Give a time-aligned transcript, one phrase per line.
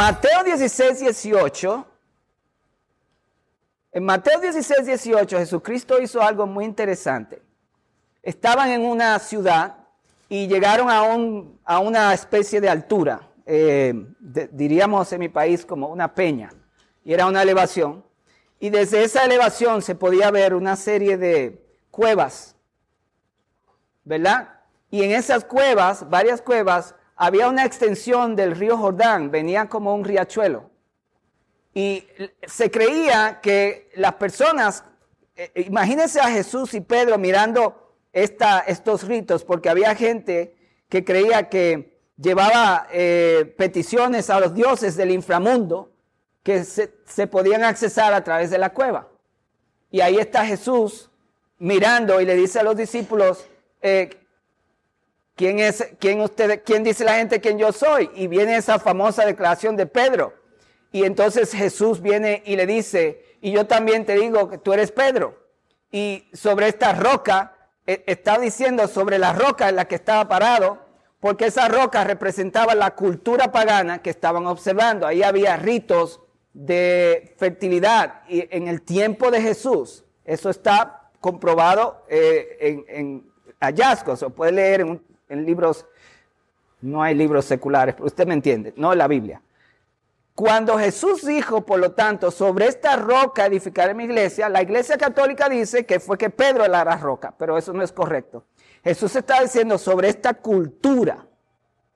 [0.00, 1.86] Mateo 16, 18.
[3.92, 7.42] En Mateo 16, 18 Jesucristo hizo algo muy interesante.
[8.22, 9.76] Estaban en una ciudad
[10.30, 13.92] y llegaron a, un, a una especie de altura, eh,
[14.52, 16.48] diríamos en mi país como una peña,
[17.04, 18.02] y era una elevación.
[18.58, 22.56] Y desde esa elevación se podía ver una serie de cuevas,
[24.04, 24.60] ¿verdad?
[24.90, 30.04] Y en esas cuevas, varias cuevas, había una extensión del río Jordán, venía como un
[30.04, 30.70] riachuelo.
[31.74, 32.08] Y
[32.46, 34.84] se creía que las personas,
[35.36, 40.56] eh, imagínense a Jesús y Pedro mirando estos ritos porque había gente
[40.88, 45.92] que creía que llevaba eh, peticiones a los dioses del inframundo
[46.42, 49.08] que se, podían accesar a través de la cueva.
[49.90, 51.10] Y ahí está Jesús
[51.58, 53.46] mirando y le dice a los discípulos,
[53.82, 54.08] eh,
[55.36, 58.10] ¿quién es, quién usted, quién dice la gente quién yo soy?
[58.14, 60.34] Y viene esa famosa declaración de Pedro.
[60.92, 64.90] Y entonces Jesús viene y le dice, y yo también te digo que tú eres
[64.90, 65.38] Pedro.
[65.90, 70.78] Y sobre esta roca e, está diciendo sobre la roca en la que estaba parado,
[71.20, 75.06] porque esa roca representaba la cultura pagana que estaban observando.
[75.06, 76.20] Ahí había ritos
[76.52, 80.04] de fertilidad y en el tiempo de Jesús.
[80.24, 85.86] Eso está comprobado eh, en, hallazgos, o puede leer en, en libros,
[86.82, 89.40] no hay libros seculares, pero usted me entiende, no la Biblia.
[90.34, 95.48] Cuando Jesús dijo, por lo tanto, sobre esta roca edificaré mi iglesia, la iglesia católica
[95.48, 98.44] dice que fue que Pedro era la roca, pero eso no es correcto.
[98.82, 101.26] Jesús está diciendo sobre esta cultura,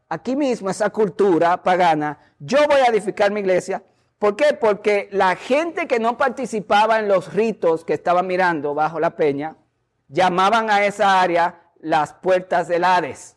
[0.09, 3.83] aquí mismo esa cultura pagana, yo voy a edificar mi iglesia.
[4.19, 4.55] ¿Por qué?
[4.61, 9.57] Porque la gente que no participaba en los ritos que estaban mirando bajo la peña,
[10.09, 13.37] llamaban a esa área las puertas del Hades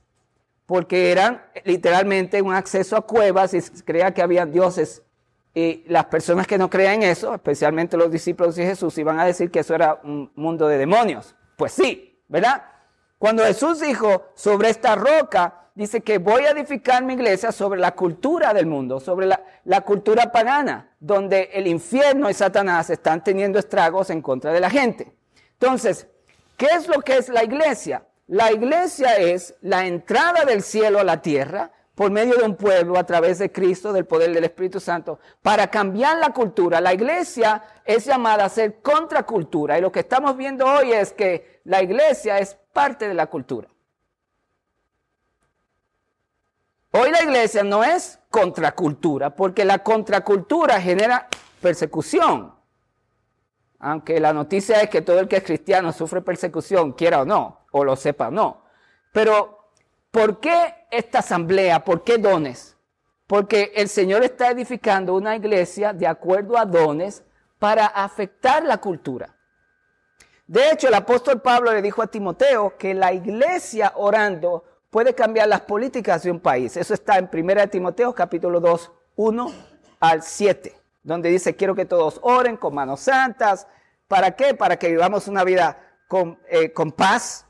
[0.68, 5.02] porque eran literalmente un acceso a cuevas y se creía que había dioses.
[5.56, 9.26] Y las personas que no creían en eso, especialmente los discípulos de Jesús, iban a
[9.26, 11.36] decir que eso era un mundo de demonios.
[11.56, 12.64] Pues sí, ¿verdad?
[13.18, 17.96] Cuando Jesús dijo sobre esta roca, dice que voy a edificar mi iglesia sobre la
[17.96, 23.58] cultura del mundo, sobre la, la cultura pagana, donde el infierno y Satanás están teniendo
[23.58, 25.16] estragos en contra de la gente.
[25.54, 26.08] Entonces,
[26.58, 28.04] ¿qué es lo que es la iglesia?
[28.28, 33.00] La iglesia es la entrada del cielo a la tierra por medio de un pueblo
[33.00, 36.82] a través de Cristo, del poder del Espíritu Santo, para cambiar la cultura.
[36.82, 41.62] La iglesia es llamada a ser contracultura y lo que estamos viendo hoy es que
[41.64, 43.70] la iglesia es parte de la cultura.
[46.92, 51.28] Hoy la iglesia no es contracultura, porque la contracultura genera
[51.62, 52.54] persecución.
[53.80, 57.57] Aunque la noticia es que todo el que es cristiano sufre persecución, quiera o no
[57.72, 58.64] o lo sepa, no.
[59.12, 59.72] Pero,
[60.12, 61.84] ¿por qué esta asamblea?
[61.84, 62.78] ¿Por qué dones?
[63.26, 67.24] Porque el Señor está edificando una iglesia de acuerdo a dones
[67.60, 69.36] para afectar la cultura.
[70.46, 75.50] De hecho, el apóstol Pablo le dijo a Timoteo que la iglesia orando puede cambiar
[75.50, 76.78] las políticas de un país.
[76.78, 79.52] Eso está en 1 Timoteo capítulo 2, 1
[80.00, 80.74] al 7,
[81.04, 83.68] donde dice, quiero que todos oren con manos santas.
[84.08, 84.54] ¿Para qué?
[84.54, 87.47] Para que vivamos una vida con, eh, con paz,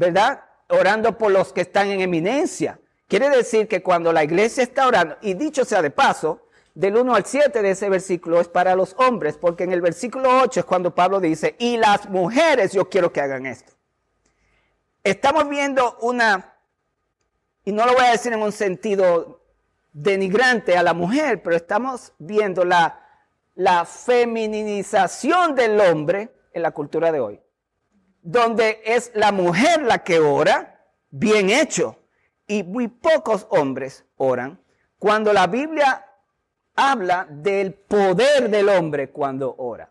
[0.00, 0.42] ¿verdad?
[0.68, 2.80] Orando por los que están en eminencia.
[3.06, 7.14] Quiere decir que cuando la iglesia está orando, y dicho sea de paso, del 1
[7.14, 10.64] al 7 de ese versículo es para los hombres, porque en el versículo 8 es
[10.64, 13.74] cuando Pablo dice, y las mujeres yo quiero que hagan esto.
[15.04, 16.54] Estamos viendo una,
[17.66, 19.42] y no lo voy a decir en un sentido
[19.92, 23.06] denigrante a la mujer, pero estamos viendo la,
[23.54, 27.40] la feminización del hombre en la cultura de hoy
[28.22, 31.98] donde es la mujer la que ora, bien hecho,
[32.46, 34.60] y muy pocos hombres oran,
[34.98, 36.06] cuando la Biblia
[36.74, 39.90] habla del poder del hombre cuando ora.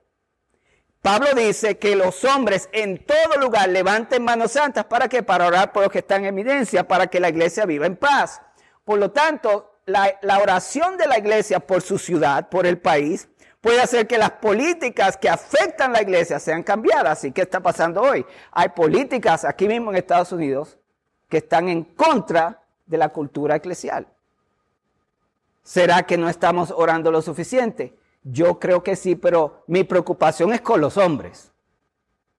[1.02, 5.72] Pablo dice que los hombres en todo lugar levanten manos santas para que para orar
[5.72, 8.42] por los que están en evidencia, para que la iglesia viva en paz.
[8.84, 13.30] Por lo tanto, la, la oración de la iglesia por su ciudad, por el país,
[13.62, 17.24] puede hacer que las políticas que afectan a la iglesia sean cambiadas.
[17.24, 18.26] ¿Y qué está pasando hoy?
[18.52, 20.78] Hay políticas aquí mismo en Estados Unidos
[21.28, 24.08] que están en contra de la cultura eclesial.
[25.64, 27.96] ¿Será que no estamos orando lo suficiente?
[28.24, 31.52] Yo creo que sí, pero mi preocupación es con los hombres.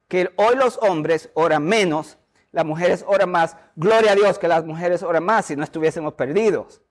[0.08, 2.18] Que hoy los hombres oran menos,
[2.50, 3.56] las mujeres oran más.
[3.76, 6.82] Gloria a Dios que las mujeres oran más si no estuviésemos perdidos,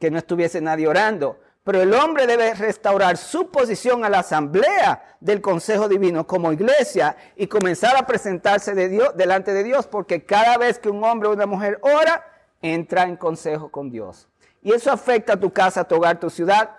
[0.00, 1.38] que no estuviese nadie orando.
[1.68, 7.14] Pero el hombre debe restaurar su posición a la asamblea del Consejo Divino como iglesia
[7.36, 11.28] y comenzar a presentarse de Dios, delante de Dios, porque cada vez que un hombre
[11.28, 12.24] o una mujer ora,
[12.62, 14.30] entra en consejo con Dios.
[14.62, 16.70] Y eso afecta a tu casa, tu hogar, tu ciudad.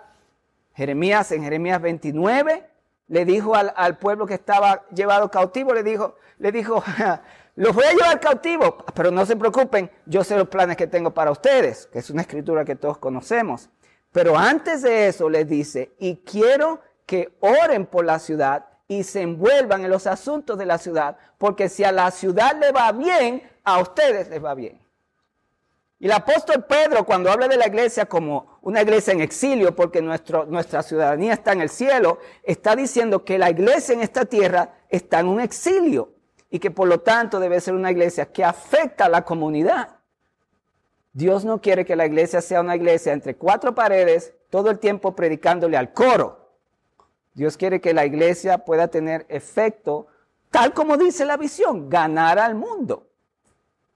[0.74, 2.68] Jeremías en Jeremías 29
[3.06, 6.82] le dijo al, al pueblo que estaba llevado cautivo, le dijo, le dijo,
[7.54, 11.12] los voy a llevar cautivo, pero no se preocupen, yo sé los planes que tengo
[11.12, 13.70] para ustedes, que es una escritura que todos conocemos.
[14.12, 19.22] Pero antes de eso les dice, y quiero que oren por la ciudad y se
[19.22, 23.42] envuelvan en los asuntos de la ciudad, porque si a la ciudad le va bien,
[23.62, 24.80] a ustedes les va bien.
[26.00, 30.00] Y el apóstol Pedro, cuando habla de la iglesia como una iglesia en exilio, porque
[30.00, 34.72] nuestro, nuestra ciudadanía está en el cielo, está diciendo que la iglesia en esta tierra
[34.88, 36.14] está en un exilio
[36.50, 39.99] y que por lo tanto debe ser una iglesia que afecta a la comunidad.
[41.12, 45.14] Dios no quiere que la iglesia sea una iglesia entre cuatro paredes todo el tiempo
[45.14, 46.50] predicándole al coro.
[47.34, 50.06] Dios quiere que la iglesia pueda tener efecto,
[50.50, 53.06] tal como dice la visión, ganar al mundo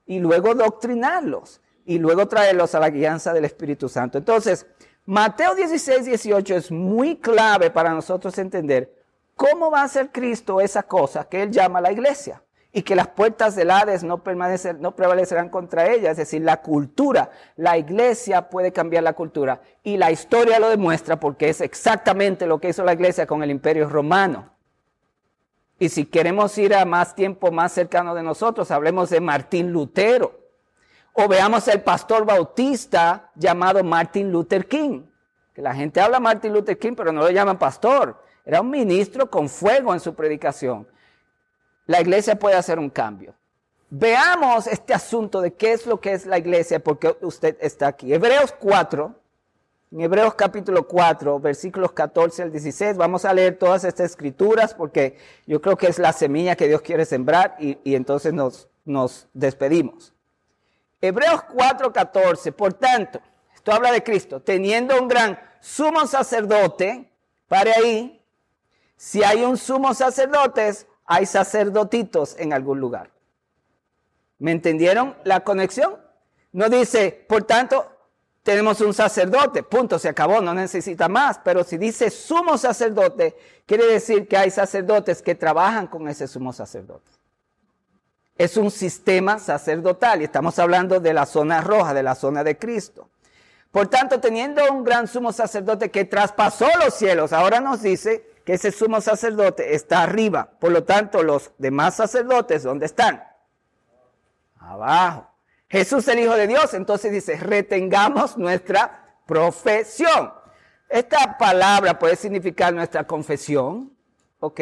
[0.07, 4.19] y luego doctrinarlos y luego traerlos a la guianza del Espíritu Santo.
[4.19, 4.67] Entonces,
[5.07, 8.93] Mateo 16, 18 es muy clave para nosotros entender
[9.37, 12.44] cómo va a ser Cristo esa cosa que Él llama la iglesia
[12.77, 14.21] y que las puertas del Hades no,
[14.81, 19.97] no prevalecerán contra ella, es decir, la cultura, la iglesia puede cambiar la cultura y
[19.97, 23.89] la historia lo demuestra porque es exactamente lo que hizo la iglesia con el imperio
[23.89, 24.51] romano.
[25.79, 30.41] Y si queremos ir a más tiempo más cercano de nosotros, hablemos de Martín Lutero.
[31.13, 35.03] O veamos el pastor bautista llamado Martin Luther King.
[35.55, 38.21] Que la gente habla Martin Luther King, pero no lo llaman pastor.
[38.45, 40.89] Era un ministro con fuego en su predicación.
[41.87, 43.35] La iglesia puede hacer un cambio.
[43.91, 48.13] Veamos este asunto de qué es lo que es la iglesia, porque usted está aquí.
[48.13, 49.15] Hebreos 4,
[49.93, 55.17] en Hebreos capítulo 4, versículos 14 al 16, vamos a leer todas estas escrituras porque
[55.47, 59.29] yo creo que es la semilla que Dios quiere sembrar y, y entonces nos, nos
[59.33, 60.13] despedimos.
[61.01, 63.21] Hebreos 4:14, por tanto,
[63.55, 67.11] esto habla de Cristo, teniendo un gran sumo sacerdote,
[67.47, 68.23] pare ahí,
[68.97, 70.73] si hay un sumo sacerdote,
[71.07, 73.11] hay sacerdotitos en algún lugar.
[74.39, 75.97] ¿Me entendieron la conexión?
[76.53, 77.87] No dice, por tanto,
[78.43, 81.41] tenemos un sacerdote, punto, se acabó, no necesita más.
[81.45, 83.37] Pero si dice sumo sacerdote,
[83.67, 87.11] quiere decir que hay sacerdotes que trabajan con ese sumo sacerdote
[88.37, 92.59] es un sistema sacerdotal y estamos hablando de la zona roja, de la zona de
[92.59, 93.09] Cristo.
[93.71, 98.55] Por tanto, teniendo un gran sumo sacerdote que traspasó los cielos, ahora nos dice que
[98.55, 100.51] ese sumo sacerdote está arriba.
[100.61, 103.25] Por lo tanto, los demás sacerdotes, ¿dónde están?
[104.59, 105.31] Abajo.
[105.69, 110.33] Jesús el Hijo de Dios, entonces dice, retengamos nuestra profesión.
[110.89, 113.93] Esta palabra puede significar nuestra confesión,
[114.41, 114.61] ¿ok?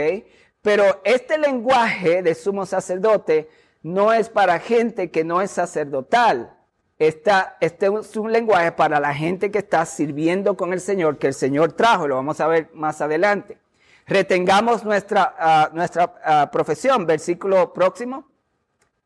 [0.63, 3.51] Pero este lenguaje de sumo sacerdote
[3.83, 6.57] no es para gente que no es sacerdotal.
[6.99, 11.27] Esta, este es un lenguaje para la gente que está sirviendo con el Señor, que
[11.27, 13.59] el Señor trajo, lo vamos a ver más adelante.
[14.07, 18.29] Retengamos nuestra, ah, nuestra ah, profesión, versículo próximo.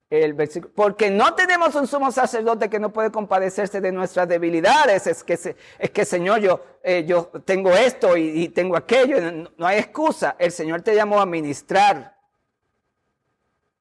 [0.08, 5.06] El versículo, porque no tenemos un sumo sacerdote que no puede compadecerse de nuestras debilidades.
[5.08, 9.20] Es que, es que Señor, yo, eh, yo tengo esto y, tengo aquello.
[9.20, 10.36] No, no hay excusa.
[10.38, 12.16] El Señor te llamó a ministrar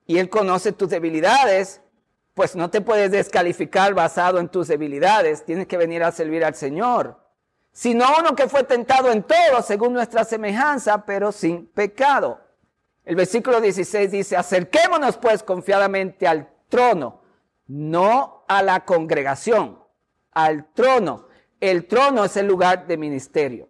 [0.08, 1.82] y Él conoce tus debilidades,
[2.34, 5.46] pues no te puedes descalificar basado en tus debilidades.
[5.46, 7.25] Tienes que venir a servir al Señor.
[7.76, 12.40] Sino uno que fue tentado en todo según nuestra semejanza, pero sin pecado.
[13.04, 17.20] El versículo 16 dice, acerquémonos pues confiadamente al trono,
[17.68, 19.78] no a la congregación,
[20.32, 21.28] al trono.
[21.60, 23.68] El trono es el lugar de ministerio.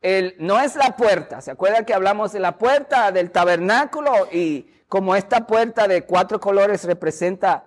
[0.00, 1.40] El, no es la puerta.
[1.40, 6.38] ¿Se acuerdan que hablamos de la puerta del tabernáculo y como esta puerta de cuatro
[6.38, 7.64] colores representa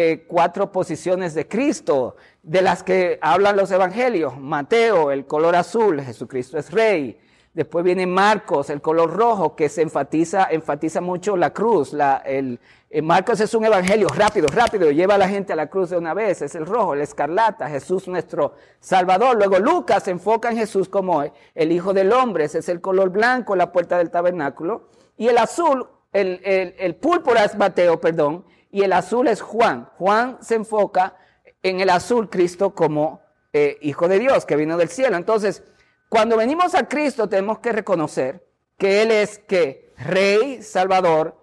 [0.00, 2.14] eh, cuatro posiciones de Cristo,
[2.48, 4.38] de las que hablan los evangelios.
[4.38, 7.20] Mateo, el color azul, Jesucristo es rey.
[7.52, 11.94] Después viene Marcos, el color rojo, que se enfatiza, enfatiza mucho la cruz.
[12.24, 12.58] El,
[13.02, 16.14] Marcos es un evangelio rápido, rápido, lleva a la gente a la cruz de una
[16.14, 16.40] vez.
[16.40, 19.36] Es el rojo, el escarlata, Jesús nuestro Salvador.
[19.36, 21.22] Luego Lucas se enfoca en Jesús como
[21.54, 24.88] el Hijo del Hombre, ese es el color blanco, la puerta del tabernáculo.
[25.18, 26.40] Y el azul, el,
[26.78, 29.90] el, púrpura es Mateo, perdón, y el azul es Juan.
[29.98, 31.14] Juan se enfoca
[31.62, 33.20] en el azul Cristo como
[33.52, 35.16] eh, Hijo de Dios, que vino del cielo.
[35.16, 35.62] Entonces,
[36.08, 38.46] cuando venimos a Cristo tenemos que reconocer
[38.76, 41.36] que Él es que Rey, Salvador,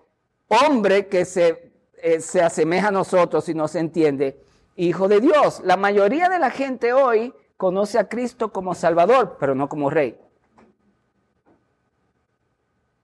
[0.48, 4.42] hombre que se, eh, se asemeja a nosotros y nos entiende,
[4.78, 5.62] Hijo de Dios.
[5.64, 10.20] La mayoría de la gente hoy conoce a Cristo como Salvador, pero no como Rey.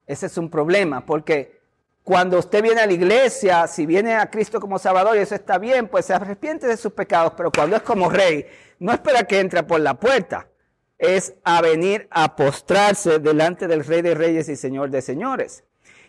[0.06, 1.61] Ese es un problema, porque
[2.04, 5.58] cuando usted viene a la iglesia, si viene a Cristo como Salvador y eso está
[5.58, 8.48] bien, pues se arrepiente de sus pecados, pero cuando es como rey,
[8.80, 10.48] no espera que entre por la puerta,
[10.98, 15.64] es a venir a postrarse delante del Rey de Reyes y Señor de Señores.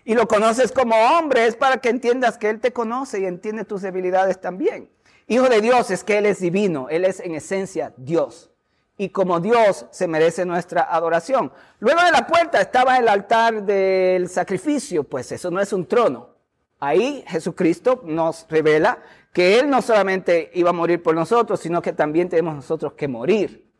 [0.04, 3.64] Y lo conoces como hombre, es para que entiendas que Él te conoce y entiende
[3.64, 4.90] tus debilidades también.
[5.28, 8.51] Hijo de Dios es que Él es divino, Él es en esencia Dios.
[8.96, 11.52] Y como Dios se merece nuestra adoración.
[11.80, 16.30] Luego de la puerta estaba el altar del sacrificio, pues eso no es un trono.
[16.78, 18.98] Ahí Jesucristo nos revela
[19.32, 23.08] que Él no solamente iba a morir por nosotros, sino que también tenemos nosotros que
[23.08, 23.72] morir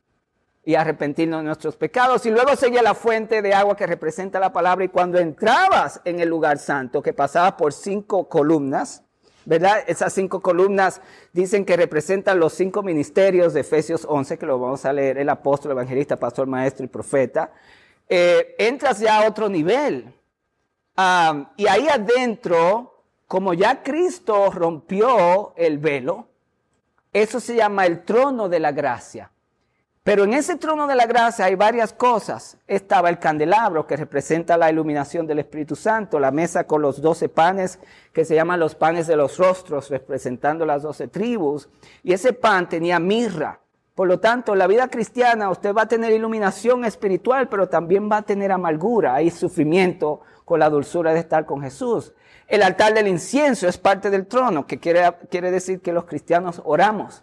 [0.65, 2.25] y arrepentirnos de nuestros pecados.
[2.27, 4.85] Y luego seguía la fuente de agua que representa la palabra.
[4.85, 9.03] Y cuando entrabas en el lugar santo, que pasaba por cinco columnas,
[9.45, 9.83] ¿verdad?
[9.87, 11.01] Esas cinco columnas
[11.33, 15.29] dicen que representan los cinco ministerios de Efesios 11, que lo vamos a leer, el
[15.29, 17.53] apóstol, evangelista, pastor, maestro y profeta.
[18.09, 20.15] Eh, entras ya a otro nivel.
[21.57, 26.29] y ahí adentro, como ya Cristo rompió el velo,
[27.13, 29.32] eso se llama el trono de la gracia.
[30.05, 32.57] Pero en ese trono de la gracia hay varias cosas.
[32.67, 37.29] Estaba el candelabro que representa la iluminación del Espíritu Santo, la mesa con los doce
[37.29, 37.79] panes
[38.13, 41.69] que se llaman los panes de los rostros, representando las doce tribus.
[42.03, 43.61] Y ese pan tenía mirra.
[43.95, 48.11] Por lo tanto, en la vida cristiana usted va a tener iluminación espiritual, pero también
[48.11, 49.15] va a tener amargura.
[49.15, 52.13] Hay sufrimiento con la dulzura de estar con Jesús.
[52.49, 56.61] El altar del incienso es parte del trono, que quiere, quiere decir que los cristianos
[56.65, 57.23] oramos.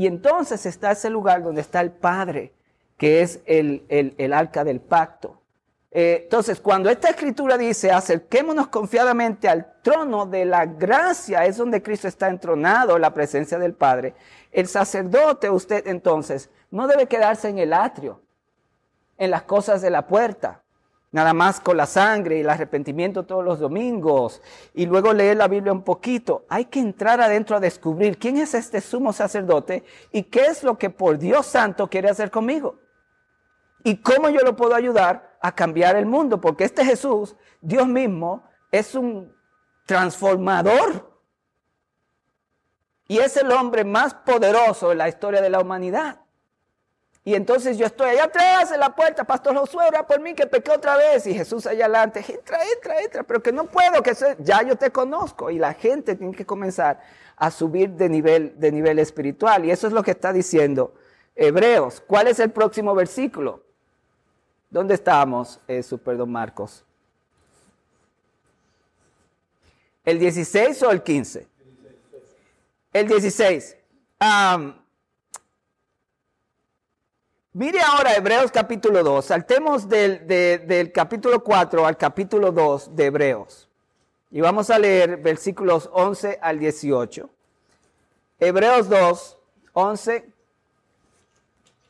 [0.00, 2.54] Y entonces está ese lugar donde está el Padre,
[2.96, 5.42] que es el, el, arca del pacto.
[5.90, 11.82] Eh, entonces, cuando esta escritura dice, acerquémonos confiadamente al trono de la gracia, es donde
[11.82, 14.14] Cristo está entronado, la presencia del Padre.
[14.52, 18.22] El sacerdote, usted entonces, no debe quedarse en el atrio,
[19.18, 20.62] en las cosas de la puerta
[21.12, 24.40] nada más con la sangre y el arrepentimiento todos los domingos
[24.74, 26.44] y luego leer la Biblia un poquito.
[26.48, 30.78] Hay que entrar adentro a descubrir quién es este sumo sacerdote y qué es lo
[30.78, 32.78] que por Dios santo quiere hacer conmigo.
[33.82, 38.44] Y cómo yo lo puedo ayudar a cambiar el mundo, porque este Jesús, Dios mismo,
[38.70, 39.34] es un
[39.86, 41.10] transformador.
[43.08, 46.20] Y es el hombre más poderoso en la historia de la humanidad.
[47.30, 50.48] Y entonces yo estoy allá atrás en la puerta, Pastor Josué, ora por mí que
[50.48, 51.28] pequé otra vez.
[51.28, 54.90] Y Jesús allá adelante, entra, entra, entra, pero que no puedo, que ya yo te
[54.90, 55.48] conozco.
[55.48, 57.00] Y la gente tiene que comenzar
[57.36, 59.64] a subir de nivel, de nivel espiritual.
[59.64, 60.92] Y eso es lo que está diciendo
[61.36, 62.02] Hebreos.
[62.04, 63.62] ¿Cuál es el próximo versículo?
[64.68, 66.84] ¿Dónde estamos, eh, Don Marcos?
[70.04, 71.46] ¿El 16 o el 15?
[72.92, 73.76] El 16.
[77.52, 79.24] Mire ahora Hebreos capítulo 2.
[79.24, 83.68] Saltemos del, capítulo 4 al capítulo 2 de Hebreos.
[84.30, 87.28] Y vamos a leer versículos 11 al 18.
[88.38, 89.38] Hebreos 2,
[89.72, 90.30] 11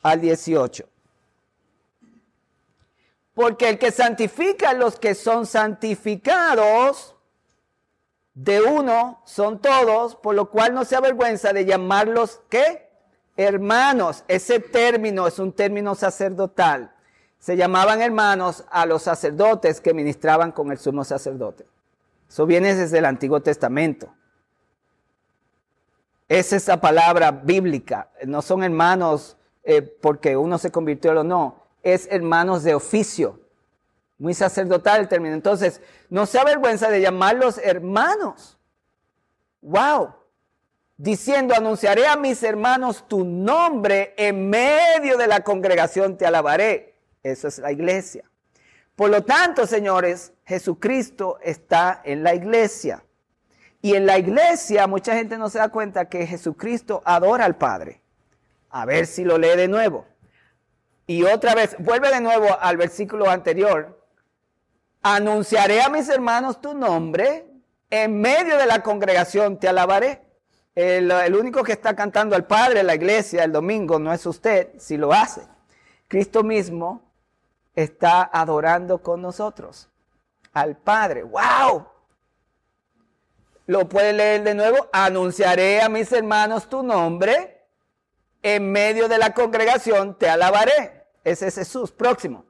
[0.01, 0.89] al 18.
[3.35, 7.15] Porque el que santifica a los que son santificados,
[8.33, 12.90] de uno son todos, por lo cual no se avergüenza de llamarlos, ¿qué?
[13.37, 16.93] Hermanos, ese término es un término sacerdotal.
[17.39, 21.65] Se llamaban hermanos a los sacerdotes que ministraban con el sumo sacerdote.
[22.29, 24.13] Eso viene desde el Antiguo Testamento.
[26.29, 28.09] Es esa palabra bíblica.
[28.25, 31.63] No son hermanos eh, porque uno se convirtió o no.
[31.83, 33.39] Es hermanos de oficio.
[34.17, 35.33] Muy sacerdotal el término.
[35.33, 38.57] Entonces, no se avergüenza de llamarlos hermanos.
[39.61, 40.20] ¡Wow!
[41.01, 46.93] Diciendo, anunciaré a mis hermanos tu nombre, en medio de la congregación te alabaré.
[47.23, 48.29] Eso es la iglesia.
[48.95, 53.03] Por lo tanto, señores, Jesucristo está en la iglesia.
[53.81, 58.03] Y en la iglesia mucha gente no se da cuenta que Jesucristo adora al Padre.
[58.69, 60.05] A ver si lo lee de nuevo.
[61.07, 64.05] Y otra vez, vuelve de nuevo al versículo anterior.
[65.01, 67.47] Anunciaré a mis hermanos tu nombre,
[67.89, 70.30] en medio de la congregación te alabaré.
[70.73, 74.69] El, único que está cantando al Padre en la iglesia el domingo no es usted,
[74.77, 75.41] si lo hace.
[76.07, 77.01] Cristo mismo
[77.75, 79.89] está adorando con nosotros
[80.53, 81.23] al Padre.
[81.23, 81.87] ¡Wow!
[83.67, 84.89] Lo puede leer de nuevo.
[84.91, 87.65] Anunciaré a mis hermanos tu nombre.
[88.43, 91.05] En medio de la congregación te alabaré.
[91.23, 91.91] Ese es Jesús.
[91.91, 92.45] Próximo.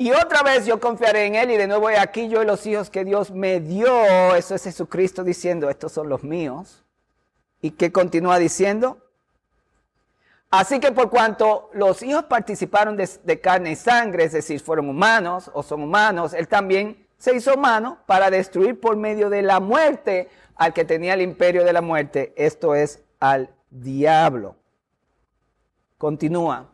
[0.00, 2.88] Y otra vez yo confiaré en Él y de nuevo aquí yo y los hijos
[2.88, 4.34] que Dios me dio.
[4.34, 6.82] Eso es Jesucristo diciendo, estos son los míos.
[7.60, 8.96] ¿Y qué continúa diciendo?
[10.48, 15.50] Así que por cuanto los hijos participaron de, carne y sangre, es decir, fueron humanos
[15.52, 20.30] o son humanos, Él también se hizo mano para destruir por medio de la muerte
[20.56, 24.56] al que tenía el imperio de la muerte, esto es al diablo.
[25.98, 26.70] Continúa.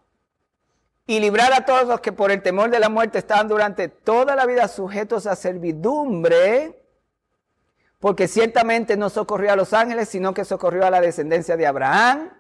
[1.07, 4.35] Y librar a todos los que por el temor de la muerte estaban durante toda
[4.35, 6.83] la vida sujetos a servidumbre,
[8.01, 12.31] porque ciertamente no socorrió a los ángeles, sino que socorrió a la descendencia de Abraham,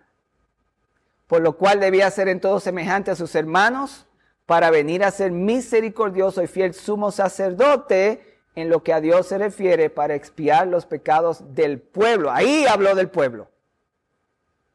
[1.28, 4.06] por lo cual debía ser en todo semejante a sus hermanos,
[4.46, 9.38] para venir a ser misericordioso y fiel sumo sacerdote en lo que a Dios se
[9.38, 12.30] refiere para expiar los pecados del pueblo.
[12.30, 13.50] Ahí habló del pueblo.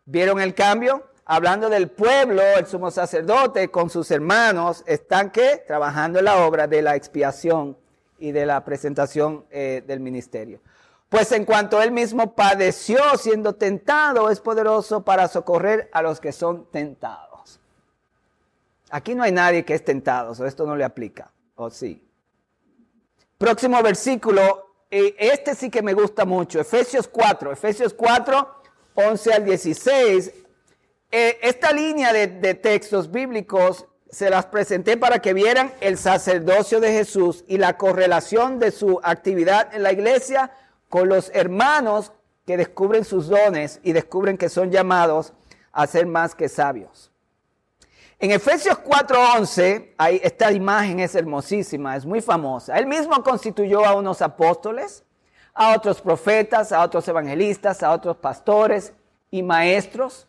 [0.06, 1.11] ¿Vieron el cambio?
[1.26, 6.68] Hablando del pueblo, el sumo sacerdote con sus hermanos están que trabajando en la obra
[6.68, 7.78] de la expiación
[8.18, 10.60] y de la presentación eh, del ministerio.
[11.10, 16.32] Pues en cuanto él mismo padeció siendo tentado, es poderoso para socorrer a los que
[16.32, 17.60] son tentados.
[18.90, 22.04] Aquí no hay nadie que es tentado, o esto no le aplica, ¿o sí?
[23.38, 28.56] Próximo versículo, eh, este sí que me gusta mucho, Efesios 4, Efesios 4,
[28.96, 30.32] 11 al 16.
[31.12, 36.80] Eh, esta línea de, de textos bíblicos se las presenté para que vieran el sacerdocio
[36.80, 40.52] de Jesús y la correlación de su actividad en la iglesia
[40.90, 42.12] con los hermanos
[42.46, 45.34] que descubren sus dones y descubren que son llamados
[45.72, 47.12] a ser más que sabios.
[48.20, 52.78] En Efesios 4:11, esta imagen es hermosísima, es muy famosa.
[52.78, 55.04] Él mismo constituyó a unos apóstoles,
[55.54, 58.94] a otros profetas, a otros evangelistas, a otros pastores
[59.32, 60.28] y maestros,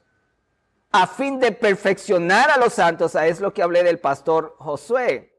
[0.92, 3.14] a fin de perfeccionar a los santos.
[3.14, 5.32] Es lo que hablé del pastor Josué.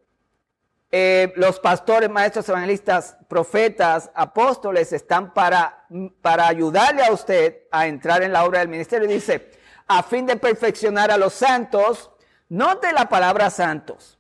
[0.92, 5.86] Eh, los pastores, maestros, evangelistas, profetas, apóstoles están para,
[6.22, 9.08] para ayudarle a usted a entrar en la obra del ministerio.
[9.08, 9.52] Dice,
[9.88, 12.12] a fin de perfeccionar a los santos
[12.54, 14.20] Note la palabra santos.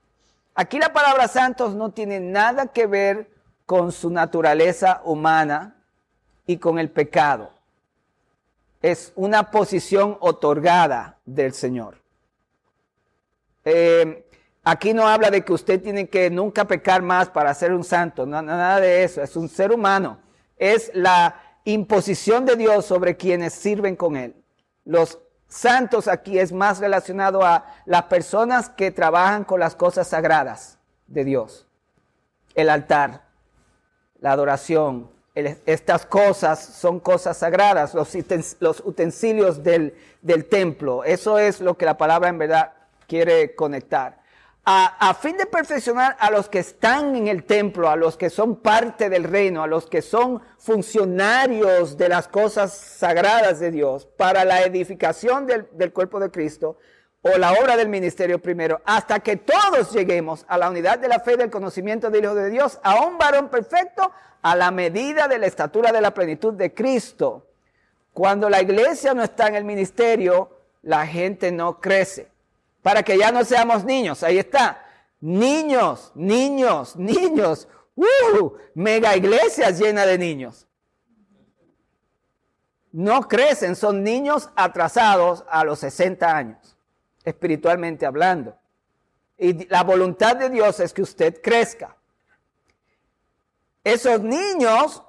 [0.55, 3.29] Aquí la palabra santos no tiene nada que ver
[3.67, 5.75] con su naturaleza humana
[6.47, 7.51] y con el pecado.
[8.83, 12.03] Es una posición otorgada del Señor.
[13.63, 14.29] Eh,
[14.61, 18.25] aquí no habla de que usted tiene que nunca pecar más para ser un santo,
[18.25, 20.19] no, nada de eso, es un ser humano.
[20.57, 24.35] Es la imposición de Dios sobre quienes sirven con Él.
[24.83, 30.77] Los santos aquí es más relacionado a las personas que trabajan con las cosas sagradas
[31.07, 31.67] de Dios.
[32.53, 33.21] El altar,
[34.19, 39.93] la adoración, estas cosas son cosas sagradas, los, utensilios del,
[40.49, 41.03] templo.
[41.03, 42.73] Eso es lo que la palabra en verdad
[43.07, 44.23] quiere conectar
[44.65, 48.55] a, fin de perfeccionar a los que están en el templo, a los que son
[48.57, 54.45] parte del reino, a los que son funcionarios de las cosas sagradas de Dios, para
[54.45, 56.77] la edificación del, del cuerpo de Cristo
[57.21, 61.19] o la obra del ministerio primero, hasta que todos lleguemos a la unidad de la
[61.19, 64.11] fe del conocimiento del Hijo de Dios, a un varón perfecto,
[64.43, 67.47] a la medida de la estatura de la plenitud de Cristo.
[68.13, 72.31] Cuando la iglesia no está en el ministerio, la gente no crece
[72.83, 74.21] para que ya no seamos niños.
[74.21, 74.85] Ahí está.
[75.21, 77.67] Niños, niños, niños.
[77.95, 78.51] ¡Uh!
[78.75, 80.67] Mega iglesias llenas de niños.
[82.91, 86.77] No crecen, son niños atrasados a los 60 años,
[87.23, 88.55] espiritualmente hablando.
[89.37, 91.97] Y la voluntad de Dios es que usted crezca.
[93.83, 95.03] Esos niños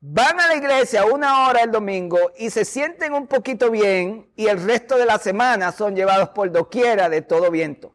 [0.00, 4.46] van a la iglesia una hora el domingo y se sienten un poquito bien y
[4.48, 7.94] el resto de la semana son llevados por doquiera de todo viento.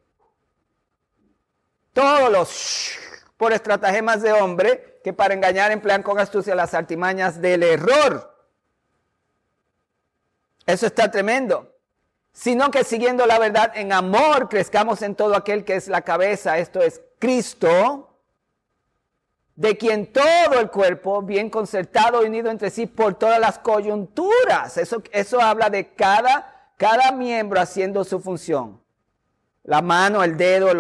[1.93, 2.91] Todos los
[3.37, 8.33] por estratagemas de hombre que para engañar emplean con astucia las artimañas del error.
[10.65, 11.71] Eso está tremendo.
[12.31, 16.57] Sino que siguiendo la verdad en amor crezcamos en todo aquel que es la cabeza,
[16.57, 18.14] esto es Cristo
[19.55, 24.77] de quien todo el cuerpo, bien concertado y unido entre sí por todas las coyunturas.
[24.77, 28.81] Eso, eso habla de cada, cada miembro haciendo su función.
[29.63, 30.73] La mano, el dedo,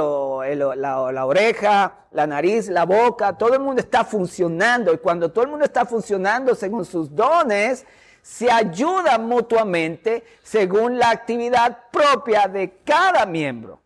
[0.75, 4.93] la, la oreja, la nariz, la boca, todo el mundo está funcionando.
[4.93, 7.85] Y cuando todo el mundo está funcionando según sus dones,
[8.21, 13.81] se ayuda mutuamente según la actividad propia de cada miembro.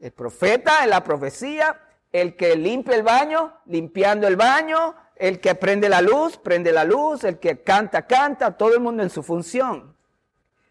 [0.00, 1.78] El profeta en la profecía,
[2.20, 6.84] el que limpia el baño, limpiando el baño, el que prende la luz, prende la
[6.84, 9.94] luz, el que canta, canta, todo el mundo en su función.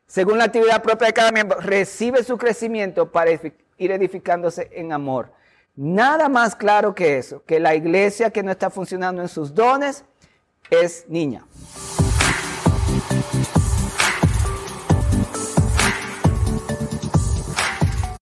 [0.05, 5.31] Según la actividad propia de cada miembro, recibe su crecimiento para ir edificándose en amor.
[5.75, 10.05] Nada más claro que eso, que la iglesia que no está funcionando en sus dones
[10.69, 11.45] es niña.